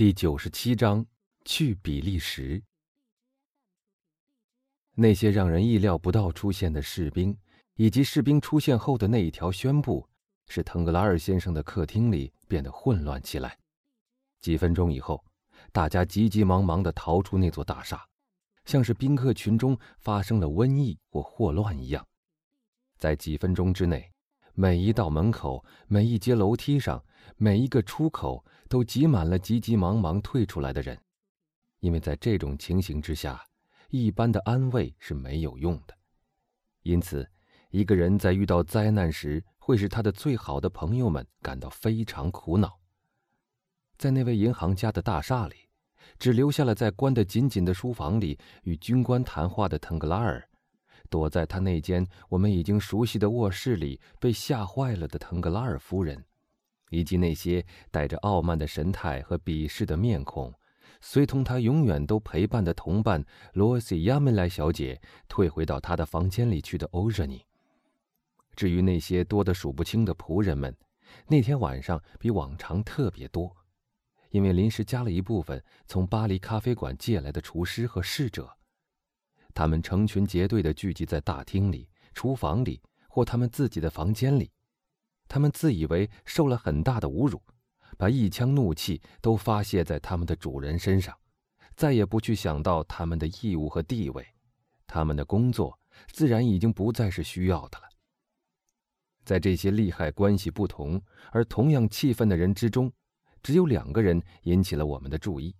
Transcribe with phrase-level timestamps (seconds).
[0.00, 1.04] 第九十七章
[1.44, 2.62] 去比利时。
[4.94, 7.36] 那些让人意料不到出现的士兵，
[7.74, 10.08] 以及士兵出现后的那一条宣布，
[10.48, 13.58] 使腾格拉尔先生的客厅里变得混乱起来。
[14.40, 15.22] 几分钟以后，
[15.70, 18.02] 大家急急忙忙地逃出那座大厦，
[18.64, 22.08] 像是宾客群中发生了瘟疫或霍乱一样。
[22.96, 24.09] 在几分钟之内，
[24.60, 27.02] 每一道门口、每一阶楼梯上、
[27.38, 28.44] 每一个出口。
[28.68, 30.96] 都挤满了急急忙忙退出来的人，
[31.80, 33.44] 因为在这种情形之下，
[33.88, 35.98] 一般的安慰是没有用的。
[36.84, 37.28] 因此，
[37.70, 42.78] 一个人在遇到灾难时，会使他的最好的朋友们感到非常苦恼。
[43.98, 45.56] 在那位银行家的大厦里，
[46.16, 50.48] 只留下了在关得紧紧的书房里与军官谈话的腾格拉尔，
[51.10, 56.24] 躲在他那间我们已经熟悉的卧室里被吓坏了的腾格拉尔夫人。
[56.90, 60.52] 以及那些带着傲慢的神态和鄙视的面孔，
[61.00, 67.46] 随同他永远都陪伴的同伴罗西亚梅莱小姐退回到她的房间里去的欧热尼。
[68.56, 70.76] 至于那些多得数不清的仆人们，
[71.28, 73.56] 那天晚上比往常特别多，
[74.30, 78.52] 因为临时加了一部分从巴黎咖啡馆借来的厨师和侍者，
[79.54, 84.50] 他们成群结队地聚集在大厅里、厨房里或他们自己的房间里。
[85.28, 87.40] 他们自以为受了很大的侮辱，
[87.96, 91.16] 把一腔怒气都发泄在他们的主人身上，
[91.76, 94.26] 再也不去想到他们的义务和地位，
[94.86, 95.78] 他们的工作
[96.12, 97.84] 自然已经不再是需要的了。
[99.24, 102.92] 在这些利害关系不同而同样气愤的人之中，
[103.42, 105.54] 只有两个人引起了我们的注意，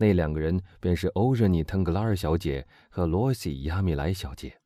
[0.00, 4.58] 那两个人便是欧热尼·腾格拉尔小姐和罗西·亚米莱小姐。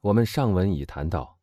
[0.00, 1.38] 我们上文已谈到。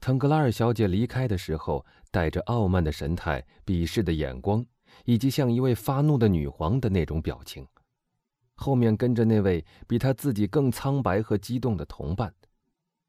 [0.00, 4.64] 腾格拉尔小姐离开的时候，带着傲慢的神态、鄙视的眼光，
[5.06, 7.66] 以及像一位发怒的女皇的那种表情。
[8.54, 12.32] 后面跟着那位比她自己更苍白和激动的同伴。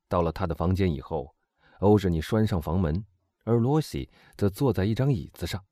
[0.07, 1.35] 到了他的房间以后，
[1.81, 3.05] 欧日尼拴上房门，
[3.43, 5.63] 而罗西则坐在一张椅子上。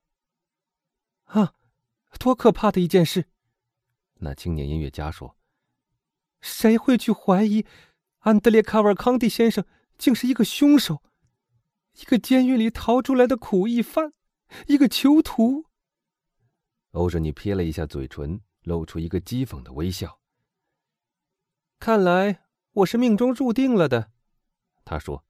[1.23, 1.51] 啊，
[2.17, 3.25] 多可怕的一件事！
[4.16, 5.38] 那青年音乐家说
[6.41, 7.66] ：“谁会去怀疑
[8.19, 9.63] 安德烈·卡瓦尔康蒂先生
[9.97, 11.03] 竟是一个凶手？”
[12.00, 14.13] 一个监狱里逃出来的苦役犯，
[14.67, 15.66] 一个囚徒。
[16.91, 20.19] 欧热尼撇了一下嘴唇，露出一个讥讽的微笑。
[21.79, 22.41] 看来
[22.73, 24.11] 我是命中注定了的，
[24.85, 25.23] 他说：“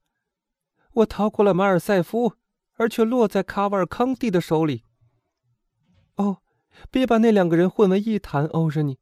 [0.92, 2.34] 我逃过了马尔塞夫，
[2.74, 4.84] 而却落在卡瓦尔康蒂的手里。”
[6.82, 8.98] 哦，别把那两个人混为一谈，欧热尼，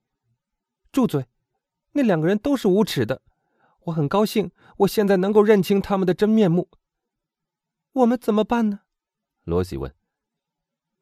[0.93, 1.27] 住嘴！
[1.93, 3.23] 那两个人都是无耻的。
[3.85, 6.69] 我很高兴，我现在能够认清他们的真面目。
[7.93, 8.81] 我们怎么办呢？
[9.45, 9.95] 罗西问。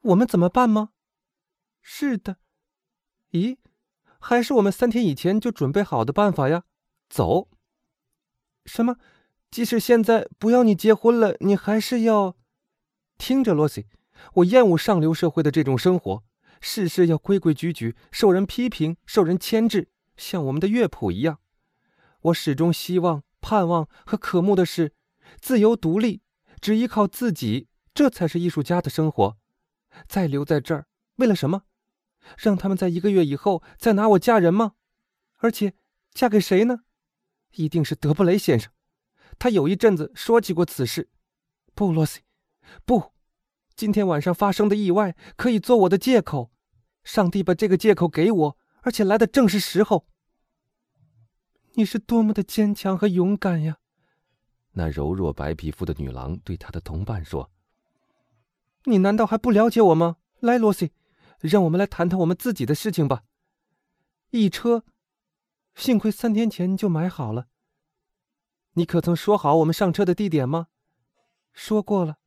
[0.03, 0.91] 我们怎么办吗？
[1.81, 2.37] 是的。
[3.31, 3.57] 咦，
[4.19, 6.65] 还是我们三天以前就准备好的办法呀？
[7.09, 7.49] 走。
[8.67, 8.97] 什么？
[9.51, 12.37] 即使现在不要你结婚了，你还是要？
[13.17, 13.87] 听着，罗西，
[14.35, 16.23] 我厌恶上流社会的这种生活，
[16.67, 21.39] 事事要规规矩矩，受人批评，受人牵制，像我们的乐谱一样。
[22.23, 24.95] 我始终希望、盼望和渴慕的是
[25.39, 26.23] 自由独立。
[26.63, 29.37] 只依靠自己，这才是艺术家的生活。
[30.09, 30.87] 再留在这儿，
[31.17, 31.65] 为了什么？
[32.39, 34.73] 让他们在一个月以后再拿我嫁人吗？
[35.41, 35.75] 而且，
[36.15, 36.79] 嫁给谁呢？
[37.57, 38.73] 一定是德布雷先生。
[39.39, 41.11] 他有一阵子说起过此事。
[41.75, 42.23] 不，罗西，
[42.87, 43.13] 不。
[43.77, 46.54] 今天晚上发生的意外可以做我的借口。
[47.05, 50.07] 上帝把这个借口给我，而且来的正是时候。
[51.75, 53.79] 你是多么的坚强和勇敢呀！
[54.73, 57.51] 那柔弱白皮肤的女郎对她的同伴说
[58.87, 60.17] ：“你难道还不了解我吗？
[60.41, 60.93] 来，罗西，
[61.41, 63.25] 让我们来谈谈我们自己的事情吧。
[64.31, 64.85] 一车，
[65.75, 67.49] 幸亏三天前就买好了。
[68.73, 70.69] 你可曾说好我们上车的地点吗？
[71.53, 72.19] 说过了。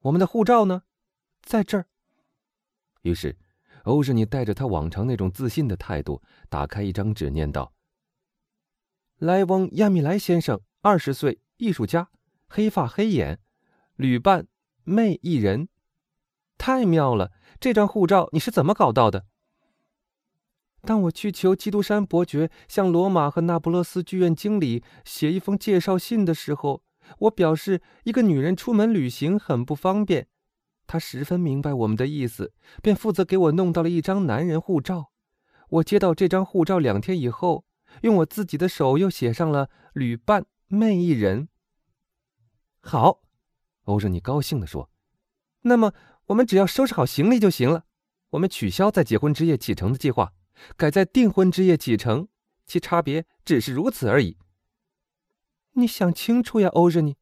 [0.00, 0.82] 我们的护照呢？
[1.42, 1.86] 在这儿。
[3.02, 3.36] 于是，
[3.84, 6.20] 欧日尼带着他往常那种自信的态度，
[6.50, 7.72] 打开一张纸，念道
[9.18, 12.10] ：“莱翁亚米莱先生，二十岁。”艺术家，
[12.48, 13.38] 黑发黑眼，
[13.94, 14.48] 旅伴
[14.82, 15.68] 妹一人，
[16.58, 17.30] 太妙了！
[17.60, 19.24] 这张护照你是怎么搞到的？
[20.82, 26.82] 当我去求基督山伯爵向罗马和那不勒斯剧院经理写一封介绍信的时候，
[27.20, 30.26] 我表示一个女人出门旅行很不方便。
[30.86, 32.52] 他十分明白我们的意思，
[32.82, 35.10] 便负责给我弄到了一张男人护照。
[35.68, 37.64] 我接到这张护照两天以后，
[38.02, 40.46] 用我自己的手又写上了旅伴。
[40.66, 41.48] 妹一人。
[42.80, 43.20] 好，
[43.84, 44.90] 欧热尼高兴地说
[45.62, 45.92] ：“那么
[46.26, 47.84] 我们只要收拾好行李就行了。
[48.30, 50.32] 我们取消在结婚之夜启程的计划，
[50.76, 52.26] 改在订婚之夜启程，
[52.66, 54.36] 其差别只是如此而已。
[55.72, 57.16] 你想清楚呀，欧日尼。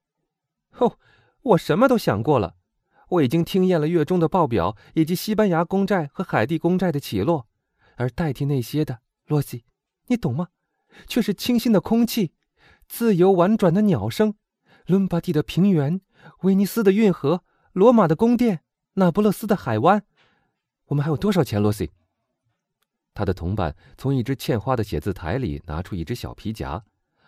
[0.78, 0.98] 哦，
[1.42, 2.56] 我什么都想过了。
[3.12, 7.46] 我已经听厌了月中的报表以及西班牙公债和海地公债的起落，
[7.96, 9.64] 而代替那些的，罗西，
[10.06, 10.48] 你懂吗？
[11.06, 12.32] 却是清新的空气，
[12.88, 14.34] 自由婉转的鸟声，
[14.86, 16.00] 伦巴第的平原，
[16.40, 18.62] 威尼斯的运河，罗马的宫殿，
[18.94, 20.04] 那不勒斯的海湾。
[20.86, 21.90] 我们还有多少钱，罗西？
[23.12, 26.82] 他的同伴从一只嵌花的写字台里拿出一只小皮夹，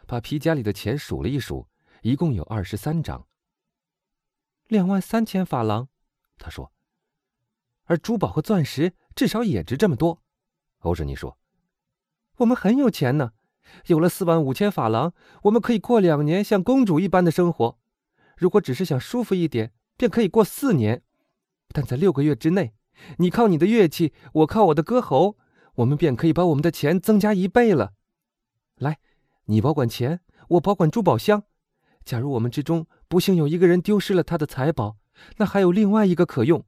[0.07, 1.67] 把皮夹里的钱数了一数，
[2.01, 3.27] 一共有二十三张。
[4.75, 5.87] 两万三千法郎，
[6.37, 6.73] 他说。
[7.85, 10.21] 而珠宝和钻石至少也值这么多，
[10.81, 11.39] 欧哲尼说。
[12.39, 13.35] 我们很有钱呢，
[13.87, 15.13] 有了四万五千法郎，
[15.43, 17.79] 我们可以过两年像公主一般的生活。
[18.37, 21.05] 如果只是想舒服一点，便可以过四年。
[21.69, 22.75] 但在六个月之内，
[23.19, 25.39] 你靠你的乐器，我靠我的歌喉，
[25.77, 27.93] 我们便可以把我们的钱增加一倍了。
[28.75, 28.99] 来，
[29.45, 31.45] 你保管钱，我保管珠宝箱。
[32.05, 34.99] 假如我们之中不幸有一个人丢失了他的财宝，
[35.37, 36.65] 那还有另外一个可用。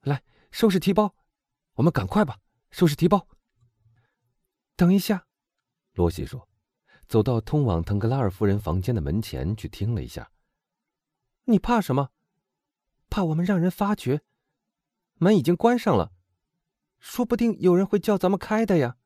[0.00, 1.14] 来，收拾提包，
[1.74, 2.38] 我们赶快吧，
[2.70, 3.26] 收拾提包。
[4.76, 5.26] 等一下，
[5.94, 6.48] 罗西说，
[7.08, 10.30] 走到通往腾格拉尔夫人房间的门前去听了一下。
[11.44, 12.10] 你怕什么？
[13.08, 14.20] 怕我们让人发觉？
[15.14, 16.12] 门已经关上了，
[16.98, 18.98] 说不定有人会叫咱们开的呀。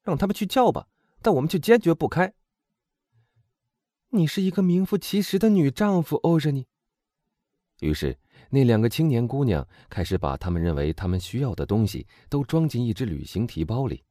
[0.00, 0.88] 让他们去叫吧，
[1.20, 2.32] 但我们却坚决不开。
[4.14, 6.68] 你是一个名副其实的女丈夫，欧着尼。
[7.80, 8.16] 于是，
[8.50, 14.04] 那两个青年姑娘开始把他们认为他们需要的东西都装进一只旅行提包里。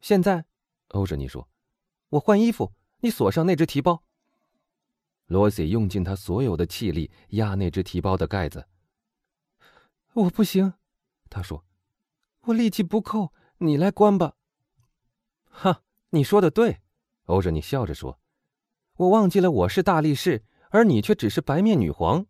[0.00, 0.46] 现在，
[0.88, 1.48] 欧着尼说
[2.10, 4.02] ：“我换衣服，你锁上那只提包。”
[5.26, 8.66] 罗西用尽他所有的气力压那只提包的盖子。
[10.14, 10.74] 我不行，
[11.28, 11.64] 他说
[12.46, 14.34] ：“我力气不够，你来关吧。”
[15.46, 16.80] 哈，你说的对，
[17.26, 18.18] 欧着尼笑着说。
[19.00, 22.26] 我忘记了我是大力士，而你却只是白面女皇。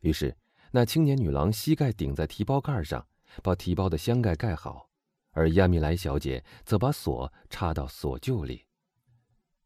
[0.00, 0.36] 于是，
[0.72, 3.06] 那青年女郎膝盖顶在提包盖上，
[3.42, 4.90] 把提包的箱盖盖好，
[5.30, 8.66] 而亚米莱小姐则把锁插到锁臼里。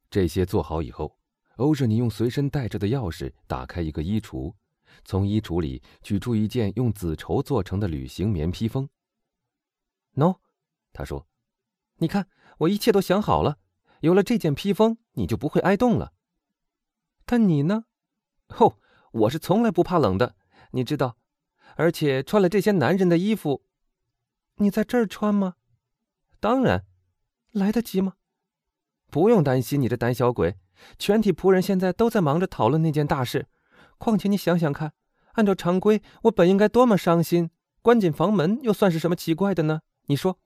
[0.08, 1.18] 这些做好以后，
[1.56, 4.54] 欧日尼用随身带着的钥匙打开一个衣橱，
[5.04, 8.88] 从衣橱里取出一件用紫绸做成的旅行棉披风。
[10.14, 10.38] 喏，
[10.92, 11.26] 他说
[11.98, 12.28] ：“你看，
[12.58, 13.58] 我一切都想好了。
[13.98, 16.12] 有了这件披风，你就不会挨冻了。”
[17.30, 17.84] 但你呢？
[18.58, 18.76] 哦，
[19.12, 20.34] 我是从来不怕冷的，
[20.72, 21.16] 你知道。
[21.76, 23.62] 而且穿了这些男人的衣服，
[24.56, 25.54] 你在这儿穿吗？
[26.40, 26.86] 当然，
[27.52, 28.14] 来得及吗？
[29.12, 30.58] 不用担心，你这胆小鬼。
[30.98, 33.46] 全体仆人现在都在忙着讨论那件大事。
[33.98, 34.92] 况且你想想看，
[35.34, 37.52] 按照常规，我本应该多么伤心。
[37.80, 39.82] 关紧房门又算是什么奇怪的呢？
[40.06, 40.40] 你说？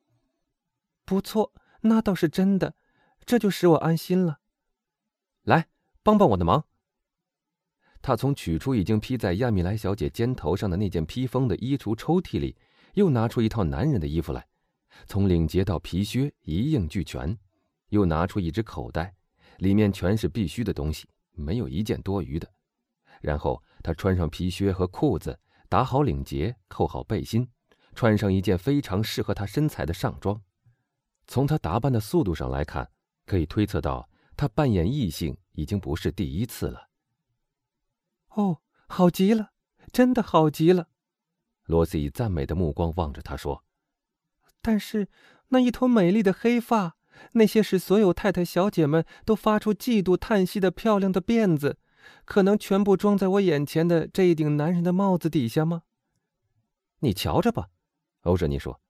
[1.06, 2.74] 不错，那倒是真的，
[3.24, 4.40] 这就使我安心了。
[5.44, 5.68] 来，
[6.02, 6.66] 帮帮我的忙。
[8.06, 12.54] 他从取出已经披在亚米莱小姐肩头上的那件披风的衣橱抽屉里，
[12.92, 14.46] 又拿出一套男人的衣服来，
[15.06, 17.34] 从领结到皮靴一应俱全，
[17.88, 19.14] 又拿出一只口袋，
[19.56, 22.46] 里面全是必须的东西，没有一件多余的。
[23.22, 25.40] 然后他穿上皮靴和裤子，
[25.70, 27.48] 打好领结，扣好背心，
[27.94, 30.38] 穿上一件非常适合他身材的上装。
[31.26, 32.86] 从他打扮的速度上来看，
[33.24, 34.06] 可以推测到
[34.36, 36.90] 他扮演异性已经不是第一次了。
[38.34, 39.50] 哦，好极了，
[39.92, 40.88] 真的好极了，
[41.64, 43.64] 罗斯以赞美的目光望着他说
[44.60, 45.08] ：“但是
[45.48, 46.96] 那一头美丽的黑发，
[47.32, 51.78] 那些使所有太太小姐们都发出嫉妒叹息的漂亮的辫子，
[52.24, 55.82] 可能全部装在我眼前的这一顶男人的帽子底下吗？
[56.98, 57.68] 你瞧着吧。”
[58.22, 58.80] 欧哲尼说，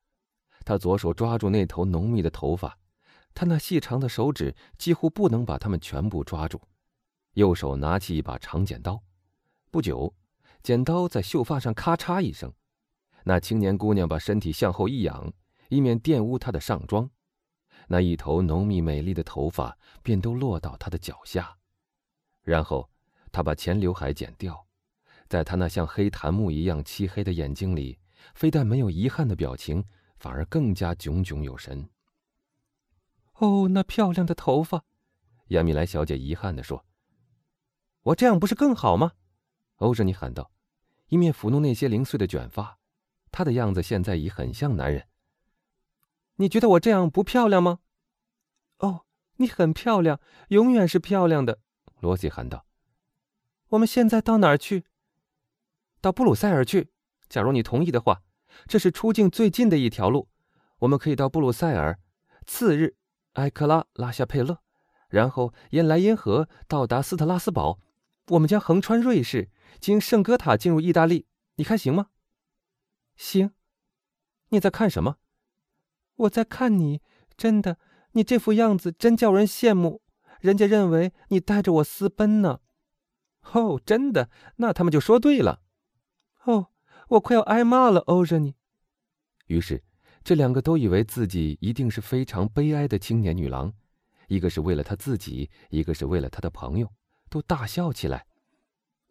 [0.65, 2.79] 他左手抓住那头浓密的头发，
[3.35, 6.63] 他那细长的手指几乎不能把它们全部抓住，
[7.35, 9.03] 右手拿起一把长剪刀。
[9.75, 10.15] 不久，
[10.63, 12.53] 剪刀在秀发上咔嚓一声，
[13.25, 15.33] 那青年姑娘把身体向后一仰，
[15.69, 17.11] 以免玷污她的上妆。
[17.89, 21.57] 那一头浓密美丽的头发便都落到她的脚下。
[22.43, 22.89] 然后，
[23.33, 24.65] 她把前刘海剪掉，
[25.27, 27.99] 在她那像黑檀木一样漆黑的眼睛里，
[28.37, 29.85] 非但没有遗憾的表情，
[30.19, 31.91] 反而更加炯炯有神。
[33.39, 34.85] 哦，那漂亮的头发，
[35.49, 36.87] 亚米莱小姐遗憾地说
[38.03, 39.15] ：“我这样不是更好吗？”
[39.77, 40.51] 欧哲尼喊道，
[41.09, 42.79] 一面抚弄那些零碎的卷发。
[43.31, 45.09] 他的样子现在已很像男人。
[46.37, 47.81] 你觉得我这样不漂亮吗？
[48.79, 49.05] 哦，
[49.37, 51.59] 你很漂亮，永远是漂亮的。
[52.01, 52.67] 罗西喊道。
[53.69, 54.85] 我们现在到哪儿去？
[56.01, 56.91] 到布鲁塞尔去。
[57.29, 58.23] 假如你同意的话，
[58.67, 60.29] 这是出境最近的一条路，
[60.81, 61.99] 我们可以到布鲁塞尔，
[62.47, 62.97] 次日
[63.33, 64.61] 埃克拉拉夏佩勒，
[65.09, 67.81] 然后沿莱茵河到达斯特拉斯堡。
[68.29, 69.51] 我们将横穿瑞士，
[69.85, 71.27] 经圣哥塔进入意大利。
[71.57, 72.07] 你看行吗？
[73.17, 73.51] 行。
[74.49, 75.19] 你在看什么？
[76.15, 77.03] 我在看你。
[77.37, 77.79] 真的，
[78.13, 80.01] 你这副样子真叫人羡慕。
[80.41, 82.61] 人家认为你带着我私奔呢。
[83.53, 84.31] 哦，真的？
[84.57, 85.61] 那他们就说对了。
[86.45, 86.69] 哦，
[87.09, 88.55] 我快要挨骂了，欧热尼。
[89.49, 89.85] 于是，
[90.23, 93.75] 这两个都以为自己一定是非常悲哀的青年女郎，
[94.29, 96.91] 一个是为了她自己，一个是为了她的朋友，
[97.29, 98.27] 都大笑起来。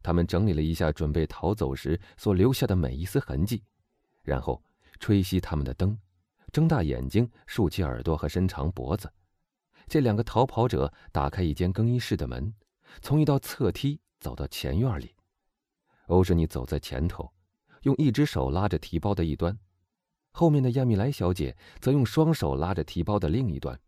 [0.04, 3.64] 他们整理了一下准备逃走时所留下的每一丝痕迹，
[4.22, 4.62] 然后
[5.00, 5.98] 吹熄他们的灯，
[6.52, 9.12] 睁大眼睛，竖起耳朵和伸长脖子。
[9.88, 12.54] 这两个逃跑者打开一间更衣室的门，
[13.02, 15.16] 从一道侧梯走到前院里。
[16.08, 17.32] 欧什尼走在前头，
[17.84, 19.58] 用一只手拉着提包的一端，
[20.32, 23.80] 后面的亚米莱小姐则用双手拉着提包的另一端。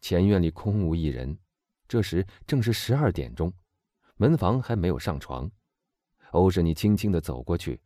[0.00, 1.38] 前院里空无一人，
[1.86, 3.52] 这时正是十二点钟，
[4.20, 5.50] 门房还没有上床。
[6.32, 7.80] 欧什尼轻轻地走过去，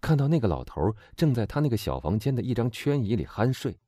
[0.00, 3.78] 看到那个老头正在他那个小房间的一张圈椅里酣睡。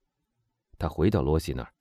[0.77, 1.73] 他回到罗西那儿。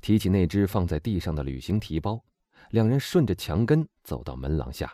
[0.00, 2.22] 提起那只放在地上的旅行提包，
[2.70, 4.90] 两人顺着墙根走到门廊下。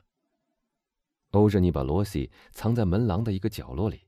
[1.31, 4.03] 欧什尼把罗西藏在门廊的一个角落里，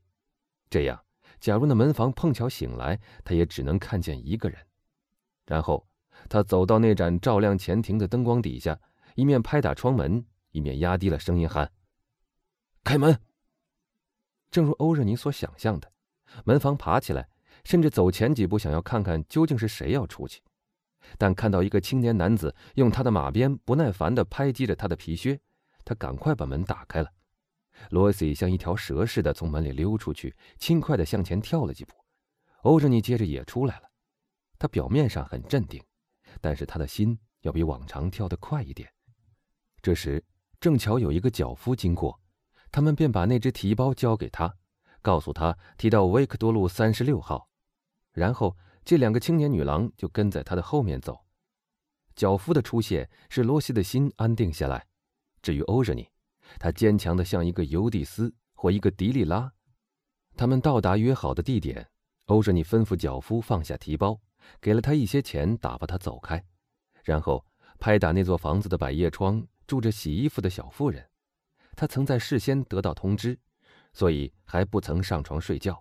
[0.69, 1.01] 这样，
[1.39, 4.59] 假如那门房碰巧醒来，他也只能看见一个人。
[5.45, 5.87] 然后，
[6.27, 8.77] 他走到那盏照亮前庭的灯光底下，
[9.15, 11.71] 一面拍打窗门，一面压低了声音喊
[12.83, 13.21] ：“开门！”
[14.49, 15.91] 正如欧热尼所想象的，
[16.45, 17.29] 门房爬起来，
[17.63, 20.41] 甚至走前几步，想要看看究竟是谁要出去。
[21.17, 25.39] 但看到一个青年男子用他的马鞭不耐烦地拍击着他的皮靴，
[25.85, 27.11] 他赶快把门打开了。
[27.91, 31.93] 罗西像一条蛇似的从门里溜出去，轻快地向前跳了几步。
[32.63, 33.89] 欧仁尼接着也出来了。
[34.57, 35.81] 他表面上很镇定，
[36.41, 38.91] 但是他的心要比往常跳得快一点。
[39.81, 40.23] 这时
[40.59, 42.19] 正巧有一个脚夫经过，
[42.71, 44.55] 他们便把那只提包交给他，
[45.01, 47.49] 告诉他提到维克多路三十六号，
[48.13, 48.55] 然后。
[48.87, 51.25] 这两个青年女郎就跟在他的后面走。
[52.15, 54.87] 脚夫的出现使罗西的心安定下来。
[55.41, 56.07] 至于欧热尼，
[56.57, 59.51] 他坚强的像一个尤蒂斯或一个迪丽拉。
[60.37, 61.89] 他们到达约好的地点，
[62.27, 64.21] 欧热尼吩咐脚夫放下提包，
[64.61, 66.41] 给了他一些钱，打发他走开，
[67.03, 67.45] 然后
[67.79, 69.45] 拍打那座房子的百叶窗。
[69.67, 71.09] 住着洗衣服的小妇人，
[71.75, 73.37] 她曾在事先得到通知，
[73.93, 75.79] 所以还不曾上床睡觉。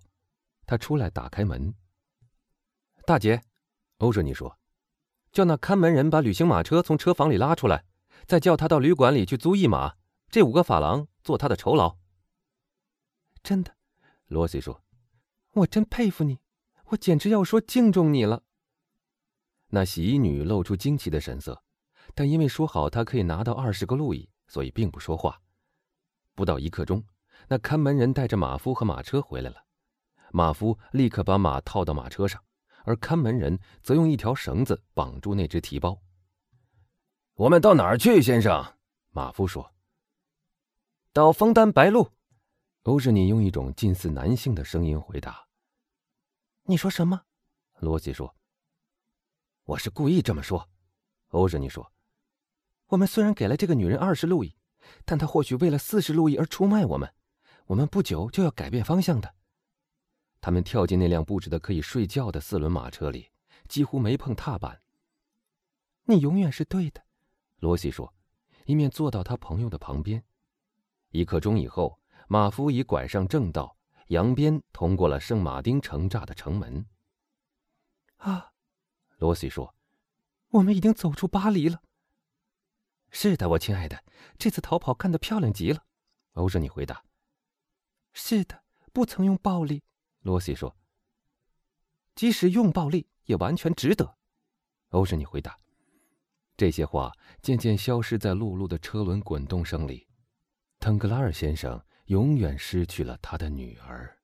[0.67, 1.73] 她出来打开门。
[3.07, 3.41] 大姐，
[3.99, 4.59] 欧热尼说
[5.31, 7.85] ：“叫那看门人把旅行马车从车房里拉出来，
[8.27, 9.95] 再叫他到旅馆里去租一马。
[10.29, 11.97] 这五个法郎做他的酬劳。”
[13.45, 13.77] 真的，
[14.27, 14.83] 罗西说
[15.55, 16.41] ：“我真佩服你，
[16.87, 18.43] 我简直要说敬重你了。”
[19.71, 21.63] 那洗衣女露出惊奇的神色，
[22.17, 25.41] 但因为说好他可以拿到二十个路易，所以并不说话。
[26.35, 27.05] 不到一刻钟，
[27.47, 29.65] 那看门人带着马夫和马车回来了。
[30.33, 32.43] 马夫立刻把马套到马车上。
[32.87, 36.01] 而看门人则用一条绳子绑住那只提包。
[37.35, 38.79] 我们到哪儿去，先生？
[39.11, 39.75] 马夫说
[41.13, 42.13] ：“到枫丹白露。”
[42.85, 45.49] 欧日尼用一种近似男性的声音回答
[46.63, 47.21] ：“你说什么？”
[47.81, 48.37] 罗西说
[49.67, 50.69] ：“我是故意这么说。”
[51.31, 51.93] 欧日尼说
[52.89, 54.55] ：“我们虽然给了这个女人二十路易，
[55.05, 57.13] 但她或许为了四十路易而出卖我们。
[57.67, 59.35] 我们不久就要改变方向的。”
[60.41, 63.31] 他们跳进那辆布置的可以睡觉的四轮马车里，
[63.69, 64.81] 几乎没碰踏板。
[66.05, 67.03] 你永远是对的，
[67.59, 68.15] 罗西说，
[68.67, 70.23] 一面坐到他朋友的旁边。
[71.11, 73.77] 一刻钟以后，马夫已拐上正道，
[74.09, 76.87] 扬鞭通过了圣马丁城栅的城门。
[78.19, 78.53] 啊，
[79.19, 79.75] 罗西说，
[80.51, 81.83] 我们已经走出巴黎了。
[83.19, 84.05] 是的，我亲爱的，
[84.37, 85.83] 这次逃跑干得漂亮极了。
[86.33, 87.03] 欧热尼回答。
[88.13, 89.83] 是的，不曾用暴力。
[90.21, 90.77] 罗西说
[92.15, 94.19] ：“即使用暴力，也完全值得。”
[94.93, 95.59] 欧什尼回答。
[96.59, 100.07] 这些话渐渐消失在碌碌的车轮滚动声里。
[100.79, 104.16] 腾格拉尔先生永远失去了他的女儿。